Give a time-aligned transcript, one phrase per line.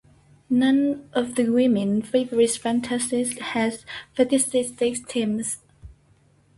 [0.49, 3.83] None of the women's favorite fantasies had
[4.15, 5.57] fetishistic themes.